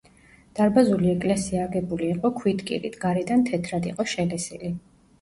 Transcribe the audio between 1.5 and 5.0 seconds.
აგებული იყო ქვითკირით, გარედან თეთრად იყო შელესილი.